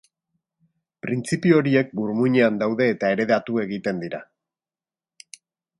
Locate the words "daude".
2.65-2.89